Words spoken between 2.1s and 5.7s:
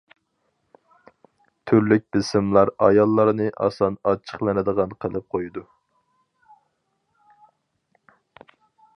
بېسىملار ئاياللارنى ئاسان ئاچچىقلىنىدىغان قىلىپ قويىدۇ.